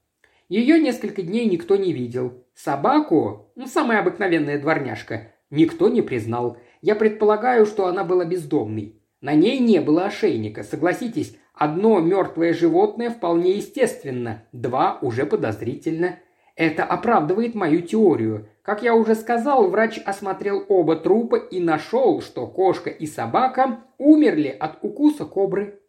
[0.47, 2.43] Ее несколько дней никто не видел.
[2.53, 6.57] Собаку, ну, самая обыкновенная дворняжка, никто не признал.
[6.81, 9.01] Я предполагаю, что она была бездомной.
[9.21, 16.19] На ней не было ошейника, согласитесь, Одно мертвое животное вполне естественно, два уже подозрительно.
[16.55, 18.47] Это оправдывает мою теорию.
[18.61, 24.47] Как я уже сказал, врач осмотрел оба трупа и нашел, что кошка и собака умерли
[24.47, 25.79] от укуса кобры.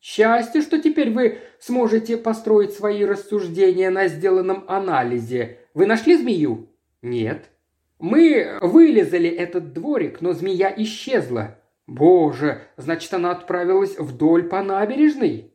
[0.00, 5.58] Счастье, что теперь вы сможете построить свои рассуждения на сделанном анализе.
[5.74, 6.68] Вы нашли змею?
[7.02, 7.50] Нет.
[8.00, 11.56] Мы вылезали этот дворик, но змея исчезла.
[11.92, 15.52] «Боже, значит, она отправилась вдоль по набережной?»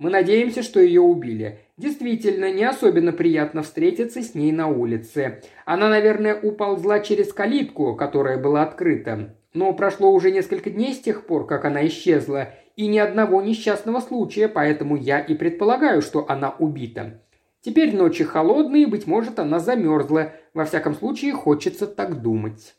[0.00, 1.60] «Мы надеемся, что ее убили.
[1.76, 5.42] Действительно, не особенно приятно встретиться с ней на улице.
[5.64, 9.36] Она, наверное, уползла через калитку, которая была открыта.
[9.54, 14.00] Но прошло уже несколько дней с тех пор, как она исчезла, и ни одного несчастного
[14.00, 17.22] случая, поэтому я и предполагаю, что она убита.
[17.60, 20.32] Теперь ночи холодные, быть может, она замерзла.
[20.52, 22.74] Во всяком случае, хочется так думать».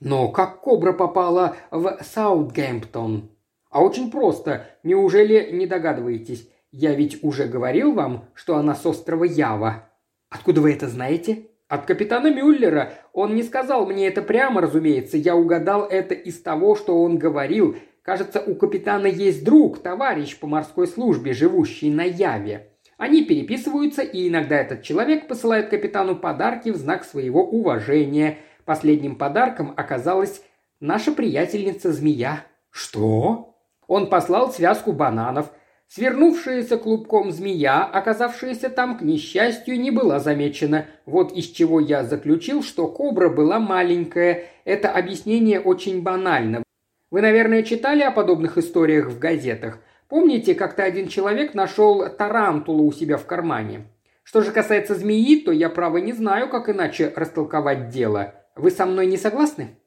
[0.00, 3.30] Но как кобра попала в Саутгемптон?
[3.70, 4.66] А очень просто.
[4.82, 6.48] Неужели не догадываетесь?
[6.70, 9.90] Я ведь уже говорил вам, что она с острова Ява.
[10.30, 11.46] Откуда вы это знаете?
[11.68, 12.92] От капитана Мюллера.
[13.12, 15.16] Он не сказал мне это прямо, разумеется.
[15.16, 17.76] Я угадал это из того, что он говорил.
[18.02, 22.70] Кажется, у капитана есть друг, товарищ по морской службе, живущий на Яве.
[22.96, 29.72] Они переписываются, и иногда этот человек посылает капитану подарки в знак своего уважения– Последним подарком
[29.78, 30.42] оказалась
[30.78, 32.44] наша приятельница-змея.
[32.68, 33.56] Что?
[33.86, 35.50] Он послал связку бананов.
[35.86, 40.84] Свернувшаяся клубком змея, оказавшаяся там, к несчастью, не была замечена.
[41.06, 44.44] Вот из чего я заключил, что кобра была маленькая.
[44.66, 46.62] Это объяснение очень банально.
[47.10, 49.78] Вы, наверное, читали о подобных историях в газетах.
[50.10, 53.86] Помните, как-то один человек нашел тарантулу у себя в кармане?
[54.24, 58.34] Что же касается змеи, то я, право, не знаю, как иначе растолковать дело.
[58.58, 59.78] Вы со мной не согласны?»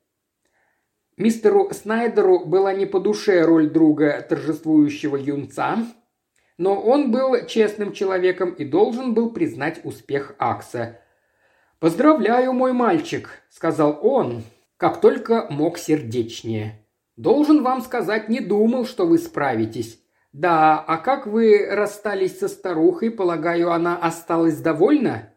[1.18, 5.86] Мистеру Снайдеру была не по душе роль друга торжествующего юнца,
[6.58, 11.00] но он был честным человеком и должен был признать успех Акса.
[11.80, 14.44] «Поздравляю, мой мальчик»,— сказал он,
[14.78, 16.88] как только мог сердечнее.
[17.18, 20.00] «Должен вам сказать, не думал, что вы справитесь.
[20.32, 25.31] Да, а как вы расстались со старухой, полагаю, она осталась довольна?»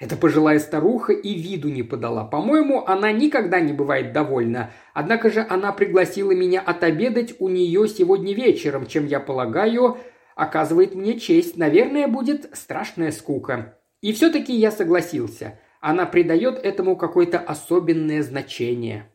[0.00, 2.24] Эта пожилая старуха и виду не подала.
[2.24, 4.72] По-моему, она никогда не бывает довольна.
[4.94, 9.98] Однако же она пригласила меня отобедать у нее сегодня вечером, чем, я полагаю,
[10.34, 11.58] оказывает мне честь.
[11.58, 13.78] Наверное, будет страшная скука.
[14.00, 15.60] И все-таки я согласился.
[15.82, 19.12] Она придает этому какое-то особенное значение.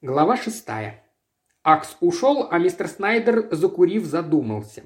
[0.00, 1.04] Глава шестая.
[1.62, 4.84] Акс ушел, а мистер Снайдер, закурив, задумался.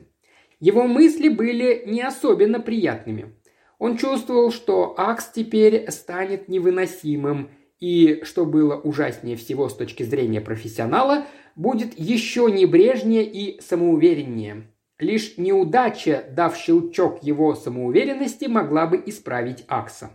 [0.59, 3.37] Его мысли были не особенно приятными.
[3.83, 10.41] Он чувствовал, что Акс теперь станет невыносимым, и, что было ужаснее всего с точки зрения
[10.41, 14.69] профессионала, будет еще небрежнее и самоувереннее.
[15.01, 20.13] Лишь неудача, дав щелчок его самоуверенности, могла бы исправить Акса.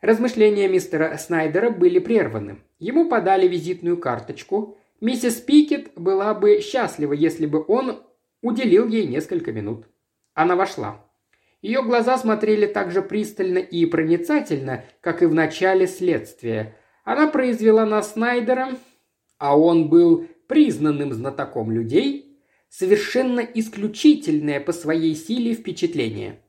[0.00, 2.56] Размышления мистера Снайдера были прерваны.
[2.78, 4.78] Ему подали визитную карточку.
[5.02, 8.02] Миссис Пикет была бы счастлива, если бы он
[8.40, 9.84] уделил ей несколько минут.
[10.32, 11.04] Она вошла.
[11.60, 16.76] Ее глаза смотрели так же пристально и проницательно, как и в начале следствия.
[17.04, 18.76] Она произвела на Снайдера,
[19.38, 26.40] а он был признанным знатоком людей, совершенно исключительное по своей силе впечатление.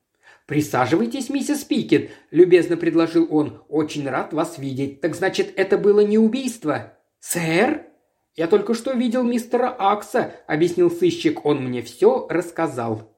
[0.46, 3.62] «Присаживайтесь, миссис Пикет»,– любезно предложил он.
[3.68, 5.00] «Очень рад вас видеть.
[5.00, 7.86] Так значит, это было не убийство?» «Сэр?»
[8.34, 11.44] «Я только что видел мистера Акса»,– объяснил сыщик.
[11.44, 13.09] «Он мне все рассказал».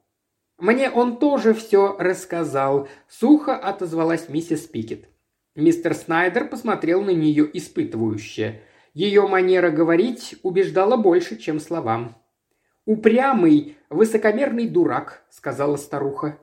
[0.58, 5.08] «Мне он тоже все рассказал»,– сухо отозвалась миссис Пикет.
[5.54, 8.62] Мистер Снайдер посмотрел на нее испытывающе.
[8.94, 12.14] Ее манера говорить убеждала больше, чем слова.
[12.86, 16.38] «Упрямый, высокомерный дурак»,— сказала старуха.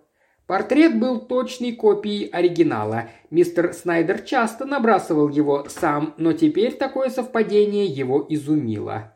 [0.46, 3.10] Портрет был точной копией оригинала.
[3.30, 9.16] Мистер Снайдер часто набрасывал его сам, но теперь такое совпадение его изумило.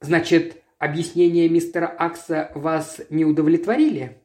[0.00, 4.19] «Значит, объяснения мистера Акса вас не удовлетворили?»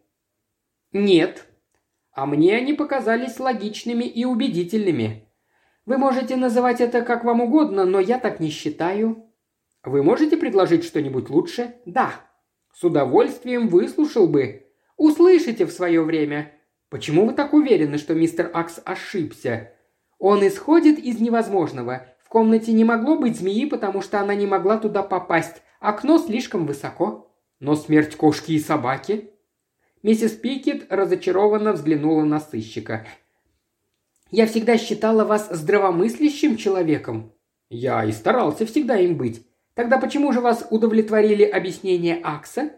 [0.95, 1.45] «Нет»,
[2.15, 5.27] а мне они показались логичными и убедительными.
[5.85, 9.25] Вы можете называть это как вам угодно, но я так не считаю.
[9.83, 11.75] Вы можете предложить что-нибудь лучше?
[11.85, 12.13] Да.
[12.73, 14.67] С удовольствием выслушал бы.
[14.95, 16.53] Услышите в свое время.
[16.89, 19.73] Почему вы так уверены, что мистер Акс ошибся?
[20.17, 22.07] Он исходит из невозможного.
[22.23, 25.61] В комнате не могло быть змеи, потому что она не могла туда попасть.
[25.81, 27.35] Окно слишком высоко.
[27.59, 29.34] Но смерть кошки и собаки
[30.05, 33.07] Миссис Пикет разочарованно взглянула на сыщика.
[34.29, 37.33] «Я всегда считала вас здравомыслящим человеком».
[37.71, 39.47] «Я и старался всегда им быть.
[39.73, 42.69] Тогда почему же вас удовлетворили объяснения Акса?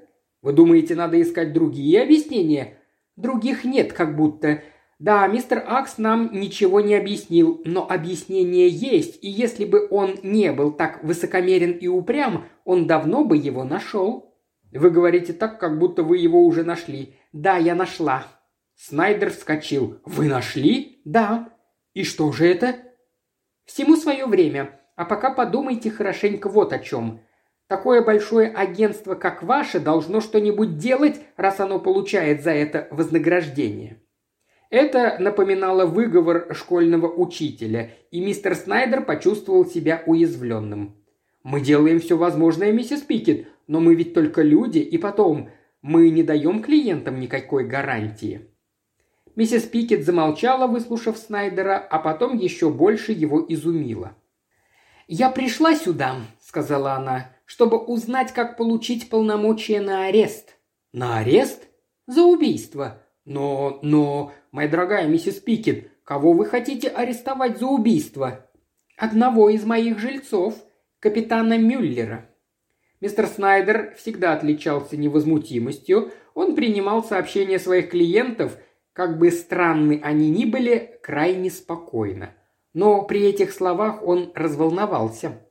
[0.41, 2.77] Вы думаете, надо искать другие объяснения?
[3.17, 4.63] Других нет, как будто.
[4.97, 10.53] Да, мистер Акс нам ничего не объяснил, но объяснение есть, и если бы он не
[10.53, 14.27] был так высокомерен и упрям, он давно бы его нашел.
[14.71, 17.15] Вы говорите так, как будто вы его уже нашли.
[17.31, 18.25] Да, я нашла.
[18.75, 19.99] Снайдер вскочил.
[20.05, 21.01] Вы нашли?
[21.05, 21.53] Да.
[21.93, 22.75] И что же это?
[23.65, 24.79] Всему свое время.
[24.95, 27.21] А пока подумайте хорошенько вот о чем.
[27.67, 34.01] Такое большое агентство, как ваше, должно что-нибудь делать, раз оно получает за это вознаграждение.
[34.69, 40.95] Это напоминало выговор школьного учителя, и мистер Снайдер почувствовал себя уязвленным.
[41.43, 45.49] «Мы делаем все возможное, миссис Пикет, но мы ведь только люди, и потом,
[45.81, 48.49] мы не даем клиентам никакой гарантии».
[49.35, 54.15] Миссис Пикет замолчала, выслушав Снайдера, а потом еще больше его изумила.
[55.07, 60.57] «Я пришла сюда»,— сказала она,— «чтобы узнать, как получить полномочия на арест».
[60.91, 61.67] «На арест?
[62.07, 63.03] За убийство.
[63.25, 68.49] Но, но, моя дорогая миссис Пикет, кого вы хотите арестовать за убийство?»
[68.97, 70.55] «Одного из моих жильцов,
[70.99, 72.27] капитана Мюллера»,
[72.99, 78.57] Мистер Снайдер всегда отличался невозмутимостью, он принимал сообщения своих клиентов,
[78.93, 82.33] как бы странны они ни были, крайне спокойно.
[82.73, 85.41] Но при этих словах он разволновался.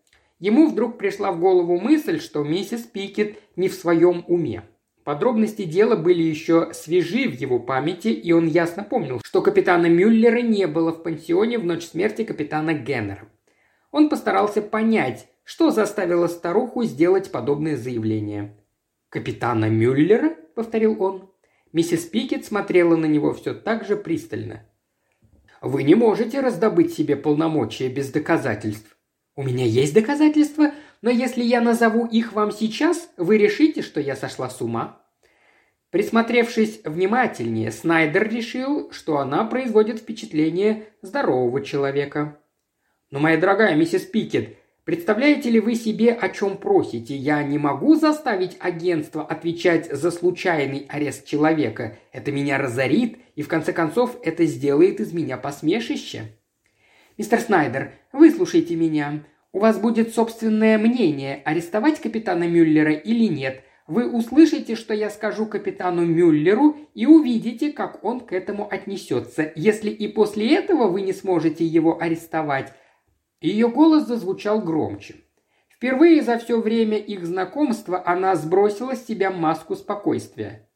[0.40, 4.64] Ему вдруг пришла в голову мысль, что миссис Пикет не в своем уме.
[5.04, 10.40] Подробности дела были еще свежи в его памяти, и он ясно помнил, что капитана Мюллера
[10.40, 13.28] не было в пансионе в ночь смерти капитана Геннера.
[13.92, 18.56] Он постарался понять, что заставило старуху сделать подобное заявление.
[19.08, 21.30] «Капитана Мюллера?»– повторил он.
[21.72, 24.66] Миссис Пикет смотрела на него все так же пристально.
[25.62, 28.98] «Вы не можете раздобыть себе полномочия без доказательств».
[29.36, 34.16] «У меня есть доказательства, но если я назову их вам сейчас, вы решите, что я
[34.16, 35.00] сошла с ума».
[35.90, 42.40] Присмотревшись внимательнее, Снайдер решил, что она производит впечатление здорового человека.
[43.12, 47.16] «Но, моя дорогая миссис Пикет, Представляете ли вы себе, о чем просите?
[47.16, 51.98] Я не могу заставить агентство отвечать за случайный арест человека.
[52.12, 56.36] Это меня разорит, и в конце концов это сделает из меня посмешище.
[57.18, 59.24] Мистер Снайдер, выслушайте меня.
[59.50, 63.64] У вас будет собственное мнение, арестовать капитана Мюллера или нет.
[63.88, 69.50] Вы услышите, что я скажу капитану Мюллеру, и увидите, как он к этому отнесется.
[69.56, 72.72] Если и после этого вы не сможете его арестовать,
[73.40, 75.16] ее голос зазвучал громче.
[75.68, 80.70] Впервые за все время их знакомства она сбросила с себя маску спокойствия.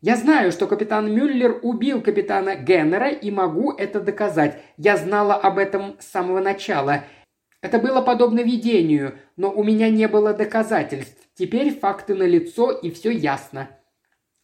[0.00, 4.60] «Я знаю, что капитан Мюллер убил капитана Геннера и могу это доказать.
[4.76, 7.04] Я знала об этом с самого начала.
[7.62, 11.16] Это было подобно видению, но у меня не было доказательств.
[11.34, 13.70] Теперь факты налицо и все ясно».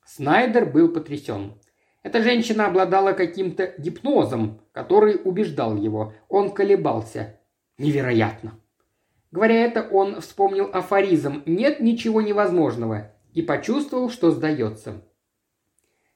[0.06, 1.60] Снайдер был потрясен.
[2.02, 6.14] Эта женщина обладала каким-то гипнозом, который убеждал его.
[6.28, 7.39] Он колебался.
[7.80, 8.60] Невероятно.
[9.30, 15.02] Говоря это, он вспомнил афоризм «нет ничего невозможного» и почувствовал, что сдается.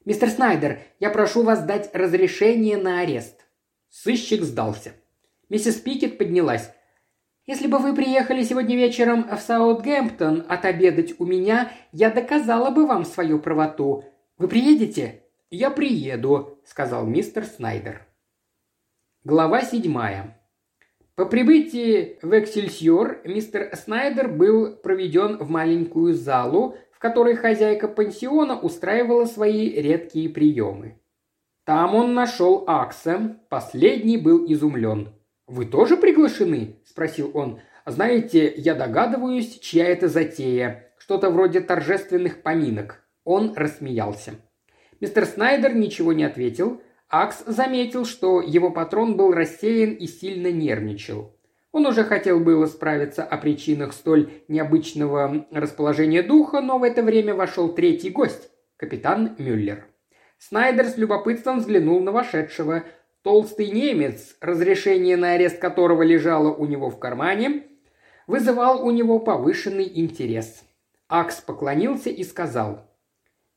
[0.05, 3.47] «Мистер Снайдер, я прошу вас дать разрешение на арест».
[3.89, 4.93] Сыщик сдался.
[5.49, 6.71] Миссис Пикет поднялась.
[7.47, 13.07] «Если бы вы приехали сегодня вечером в Саутгемптон отобедать у меня, я доказала бы вам
[13.07, 14.05] свою правоту.
[14.37, 18.07] Вы приедете?» «Я приеду»,— сказал мистер Снайдер.
[19.23, 20.44] Глава седьмая.
[21.17, 28.59] По прибытии в Эксельсиор мистер Снайдер был проведен в маленькую залу, в которой хозяйка пансиона
[28.59, 31.01] устраивала свои редкие приемы.
[31.65, 35.15] Там он нашел Акса, последний был изумлен.
[35.47, 37.61] «Вы тоже приглашены?»– спросил он.
[37.87, 40.91] Знаете, я догадываюсь, чья это затея.
[40.97, 43.05] Что-то вроде торжественных поминок».
[43.25, 44.35] Он рассмеялся.
[45.01, 46.83] Мистер Снайдер ничего не ответил.
[47.17, 51.33] Акс заметил, что его патрон был рассеян и сильно нервничал.
[51.71, 57.37] Он уже хотел было справиться о причинах столь необычного расположения духа, но в это время
[57.37, 59.87] вошел третий гость– капитан Мюллер.
[60.39, 62.83] Снайдер с любопытством взглянул на вошедшего.
[63.23, 67.63] Толстый немец, разрешение на арест которого лежало у него в кармане,
[68.27, 70.65] вызывал у него повышенный интерес.
[71.09, 72.91] Акс поклонился и сказал–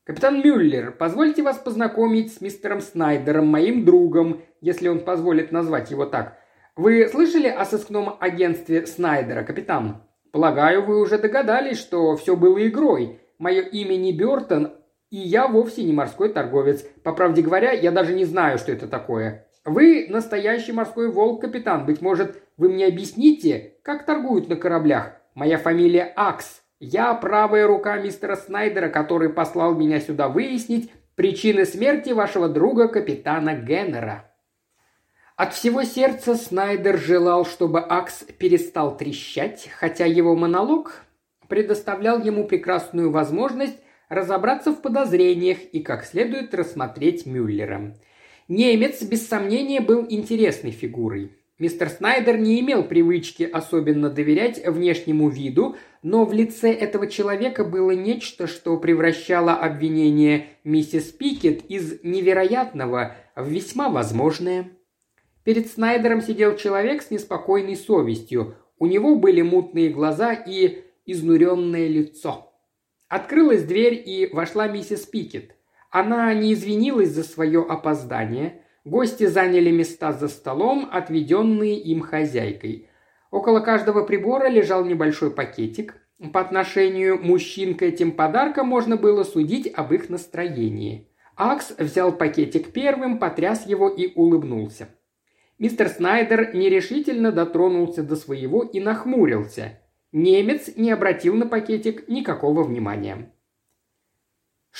[0.08, 6.06] «Капитан Мюллер, позвольте вас познакомить с мистером Снайдером, моим другом, если он позволит назвать его
[6.06, 6.38] так.
[6.76, 10.02] Вы слышали о сыскном агентстве Снайдера, капитан?
[10.32, 13.20] Полагаю, вы уже догадались, что все было игрой.
[13.38, 14.72] Мое имя не Бертон,
[15.10, 16.86] и я вовсе не морской торговец.
[17.02, 19.46] По правде говоря, я даже не знаю, что это такое.
[19.66, 21.84] Вы настоящий морской волк, капитан.
[21.84, 25.12] Быть может, вы мне объясните, как торгуют на кораблях?
[25.34, 26.62] Моя фамилия Акс.
[26.80, 33.54] Я правая рука мистера Снайдера, который послал меня сюда выяснить причины смерти вашего друга капитана
[33.54, 34.24] Геннера».
[35.38, 41.04] От всего сердца Снайдер желал, чтобы Акс перестал трещать, хотя его монолог
[41.46, 47.94] предоставлял ему прекрасную возможность разобраться в подозрениях и как следует рассмотреть Мюллера.
[48.48, 51.37] Немец, без сомнения, был интересной фигурой.
[51.58, 57.90] Мистер Снайдер не имел привычки особенно доверять внешнему виду, но в лице этого человека было
[57.90, 64.70] нечто, что превращало обвинение миссис Пикет из невероятного в весьма возможное.
[65.42, 68.54] Перед Снайдером сидел человек с неспокойной совестью.
[68.78, 72.52] У него были мутные глаза и изнуренное лицо.
[73.08, 75.56] Открылась дверь, и вошла миссис Пикет.
[75.90, 82.88] Она не извинилась за свое опоздание– Гости заняли места за столом, отведенные им хозяйкой.
[83.30, 85.96] Около каждого прибора лежал небольшой пакетик.
[86.32, 91.08] По отношению мужчин к этим подаркам можно было судить об их настроении.
[91.36, 94.88] Акс взял пакетик первым, потряс его и улыбнулся.
[95.58, 99.80] Мистер Снайдер нерешительно дотронулся до своего и нахмурился.
[100.12, 103.32] Немец не обратил на пакетик никакого внимания.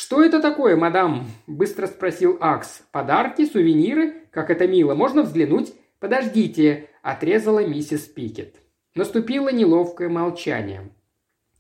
[0.00, 2.82] «Что это такое, мадам?»– быстро спросил Акс.
[2.92, 4.28] «Подарки, сувениры?
[4.30, 4.94] Как это мило!
[4.94, 8.62] Можно взглянуть?» «Подождите!»– отрезала миссис Пикет.
[8.94, 10.88] Наступило неловкое молчание.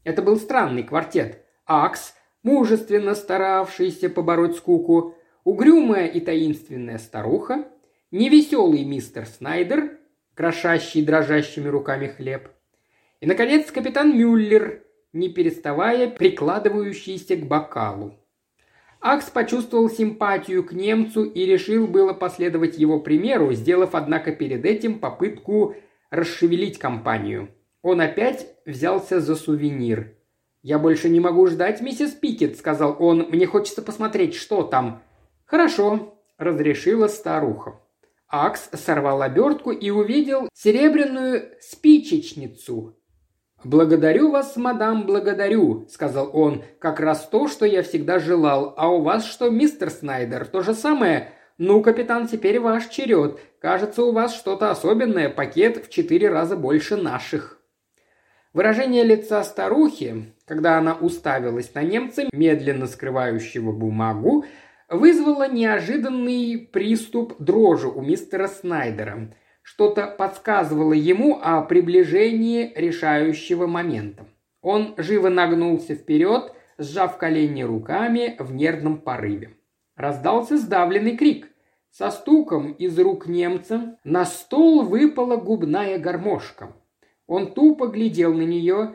[0.04, 1.44] Это был странный квартет.
[1.66, 2.14] Акс,
[2.44, 7.66] мужественно старавшийся побороть скуку, угрюмая и таинственная старуха,
[8.12, 9.98] невеселый мистер Снайдер,
[10.34, 12.50] крошащий дрожащими руками хлеб,
[13.18, 18.14] и, наконец, капитан Мюллер, не переставая прикладывающийся к бокалу.
[19.00, 24.98] Акс почувствовал симпатию к немцу и решил было последовать его примеру, сделав, однако, перед этим
[24.98, 25.76] попытку
[26.10, 27.50] расшевелить компанию.
[27.82, 30.14] Он опять взялся за сувенир.
[30.62, 33.28] «Я больше не могу ждать, миссис Пикет»,— сказал он.
[33.30, 35.02] «Мне хочется посмотреть, что там».
[35.44, 37.80] «Хорошо»,— разрешила старуха.
[38.28, 42.97] Акс сорвал обертку и увидел серебряную спичечницу,
[43.64, 48.72] «Благодарю вас, мадам, благодарю»,— сказал он,— «как раз то, что я всегда желал.
[48.76, 53.40] А у вас что, мистер Снайдер, то же самое?» «Ну, капитан, теперь ваш черед.
[53.60, 57.58] Кажется, у вас что-то особенное, пакет в четыре раза больше наших».
[58.52, 64.44] Выражение лица старухи, когда она уставилась на немца, медленно скрывающего бумагу,
[64.88, 69.34] вызвало неожиданный приступ дрожи у мистера Снайдера–
[69.68, 74.24] что-то подсказывало ему о приближении решающего момента.
[74.62, 79.58] Он живо нагнулся вперед, сжав колени руками в нервном порыве.
[79.94, 81.48] Раздался сдавленный крик.
[81.90, 86.74] Со стуком из рук немца на стол выпала губная гармошка.
[87.26, 88.94] Он тупо глядел на нее.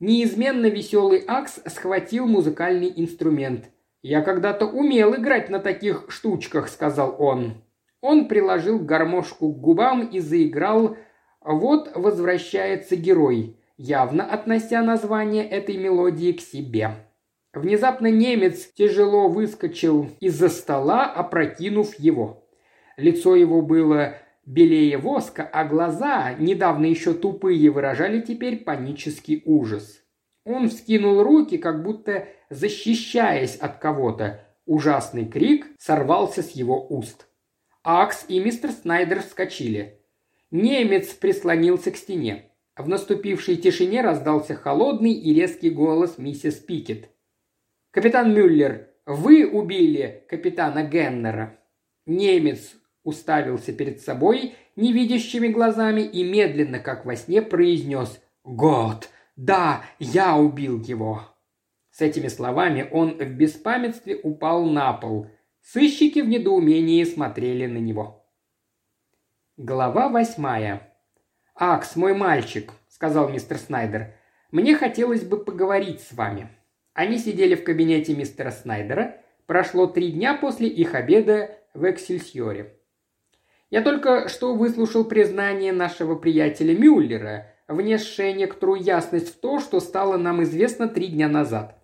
[0.00, 3.66] Неизменно веселый Акс схватил музыкальный инструмент.
[4.00, 7.65] «Я когда-то умел играть на таких штучках»,— сказал он.
[8.00, 10.96] Он приложил гармошку к губам и заиграл
[11.40, 16.90] «Вот возвращается герой», явно относя название этой мелодии к себе.
[17.52, 22.46] Внезапно немец тяжело выскочил из-за стола, опрокинув его.
[22.96, 30.02] Лицо его было белее воска, а глаза, недавно еще тупые, выражали теперь панический ужас.
[30.44, 34.40] Он вскинул руки, как будто защищаясь от кого-то.
[34.66, 37.26] Ужасный крик сорвался с его уст.
[37.88, 40.00] Акс и мистер Снайдер вскочили.
[40.50, 42.50] Немец прислонился к стене.
[42.76, 47.08] В наступившей тишине раздался холодный и резкий голос миссис Пикет.
[47.92, 51.60] «Капитан Мюллер, вы убили капитана Геннера!»
[52.06, 52.74] Немец
[53.04, 59.10] уставился перед собой невидящими глазами и медленно, как во сне, произнес «Год!
[59.36, 61.20] Да, я убил его!»
[61.92, 65.28] С этими словами он в беспамятстве упал на пол.
[65.72, 68.24] Сыщики в недоумении смотрели на него.
[69.56, 70.96] Глава восьмая.
[71.56, 74.14] «Акс, мой мальчик»,— сказал мистер Снайдер,—
[74.52, 76.50] «мне хотелось бы поговорить с вами».
[76.94, 79.16] Они сидели в кабинете мистера Снайдера.
[79.46, 82.78] Прошло три дня после их обеда в Эксельсиоре.
[83.68, 90.16] «Я только что выслушал признание нашего приятеля Мюллера, внесшее некоторую ясность в то, что стало
[90.16, 91.76] нам известно три дня назад.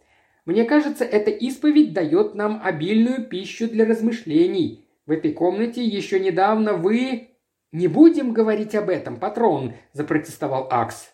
[0.44, 4.84] Мне кажется, эта исповедь дает нам обильную пищу для размышлений.
[5.06, 7.28] В этой комнате еще недавно вы...»
[7.72, 11.10] «Не будем говорить об этом, патрон»,– запротестовал Акс.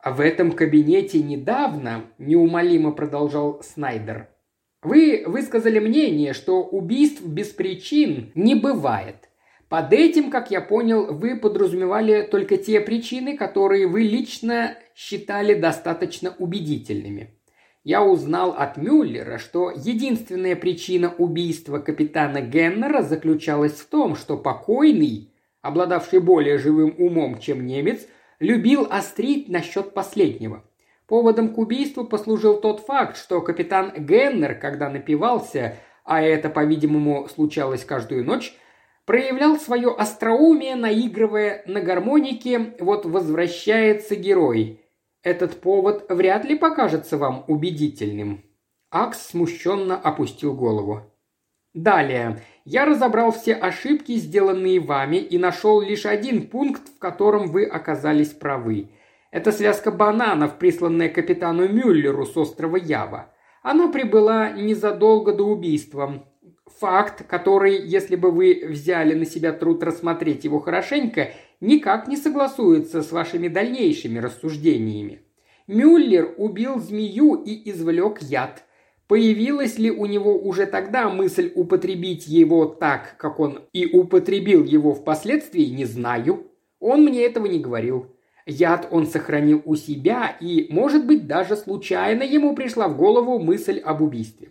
[0.00, 4.28] «А в этом кабинете недавно»,– неумолимо продолжал Снайдер,–
[4.82, 9.28] «вы высказали мнение, что убийств без причин не бывает.
[9.68, 16.34] Под этим, как я понял, вы подразумевали только те причины, которые вы лично считали достаточно
[16.36, 17.38] убедительными.
[17.84, 25.32] Я узнал от Мюллера, что единственная причина убийства капитана Геннера заключалась в том, что покойный,
[25.62, 28.06] обладавший более живым умом, чем немец,
[28.38, 30.62] любил острить насчет последнего.
[31.08, 37.84] Поводом к убийству послужил тот факт, что капитан Геннер, когда напивался, а это, по-видимому, случалось
[37.84, 38.54] каждую ночь,
[39.06, 44.81] проявлял свое остроумие, наигрывая на гармонике «Вот возвращается герой».
[45.22, 48.44] Этот повод вряд ли покажется вам убедительным».
[48.90, 51.12] Акс смущенно опустил голову.
[51.74, 52.42] Далее.
[52.66, 58.28] Я разобрал все ошибки, сделанные вами, и нашел лишь один пункт, в котором вы оказались
[58.28, 58.90] правы.
[59.30, 63.32] Это связка бананов, присланная капитану Мюллеру с острова Ява.
[63.62, 66.26] Она прибыла незадолго до убийства.
[66.82, 71.30] Факт, который, если бы вы взяли на себя труд рассмотреть его хорошенько,
[71.60, 75.20] никак не согласуется с вашими дальнейшими рассуждениями.
[75.68, 78.64] Мюллер убил змею и извлек яд.
[79.06, 84.92] Появилась ли у него уже тогда мысль употребить его так, как он и употребил его
[84.92, 86.50] впоследствии, не знаю.
[86.80, 88.06] Он мне этого не говорил.
[88.44, 93.78] Яд он сохранил у себя, и, может быть, даже случайно ему пришла в голову мысль
[93.78, 94.48] об убийстве.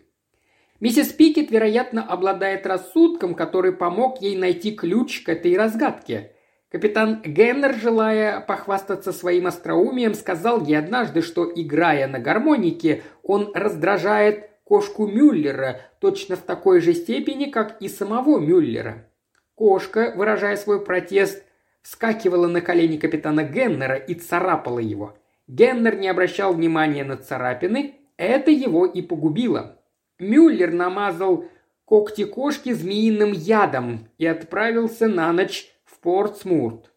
[0.81, 6.31] Миссис Пикет, вероятно, обладает рассудком, который помог ей найти ключ к этой разгадке.
[6.71, 14.49] Капитан Геннер, желая похвастаться своим остроумием, сказал ей однажды, что, играя на гармонике, он раздражает
[14.63, 19.07] кошку Мюллера точно в такой же степени, как и самого Мюллера.
[19.53, 21.43] Кошка, выражая свой протест,
[21.83, 25.15] вскакивала на колени капитана Геннера и царапала его.
[25.47, 29.77] Геннер не обращал внимания на царапины, это его и погубило.
[30.21, 31.45] Мюллер намазал
[31.83, 36.91] когти кошки змеиным ядом и отправился на ночь в Портсмурт.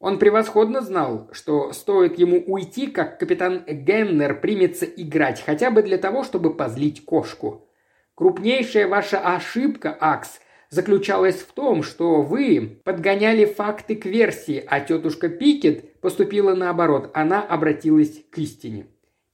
[0.00, 5.98] Он превосходно знал, что стоит ему уйти, как капитан Геннер примется играть, хотя бы для
[5.98, 7.68] того, чтобы позлить кошку.
[8.14, 15.28] Крупнейшая ваша ошибка, Акс, заключалась в том, что вы подгоняли факты к версии, а тетушка
[15.28, 18.86] Пикет поступила наоборот, она обратилась к истине.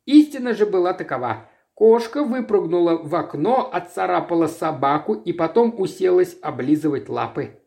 [0.05, 1.49] Истина же была такова.
[1.79, 7.61] Кошка выпрыгнула в окно, отцарапала собаку и потом уселась облизывать лапы.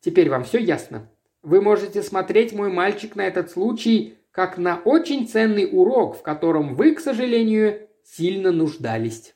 [0.00, 1.10] Теперь вам все ясно?
[1.42, 6.74] Вы можете смотреть, мой мальчик, на этот случай как на очень ценный урок, в котором
[6.74, 9.34] вы, к сожалению, сильно нуждались.